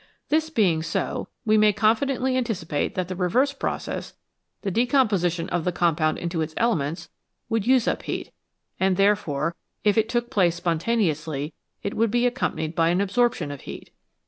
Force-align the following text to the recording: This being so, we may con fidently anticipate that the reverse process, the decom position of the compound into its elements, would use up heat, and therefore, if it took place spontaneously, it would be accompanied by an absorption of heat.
This 0.29 0.49
being 0.49 0.81
so, 0.81 1.27
we 1.45 1.59
may 1.59 1.71
con 1.73 1.95
fidently 1.95 2.35
anticipate 2.35 2.95
that 2.95 3.07
the 3.07 3.15
reverse 3.15 3.53
process, 3.53 4.15
the 4.63 4.71
decom 4.71 5.07
position 5.07 5.47
of 5.49 5.63
the 5.63 5.71
compound 5.71 6.17
into 6.17 6.41
its 6.41 6.55
elements, 6.57 7.09
would 7.49 7.67
use 7.67 7.87
up 7.87 8.01
heat, 8.01 8.31
and 8.79 8.97
therefore, 8.97 9.55
if 9.83 9.99
it 9.99 10.09
took 10.09 10.31
place 10.31 10.55
spontaneously, 10.55 11.53
it 11.83 11.93
would 11.93 12.09
be 12.09 12.25
accompanied 12.25 12.73
by 12.73 12.89
an 12.89 12.99
absorption 12.99 13.51
of 13.51 13.61
heat. 13.61 13.91